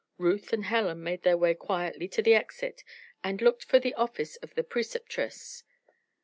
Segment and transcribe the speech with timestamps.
[0.17, 2.83] Ruth and Helen made their way quietly to the exit
[3.23, 5.63] and looked for the office of the Preceptress.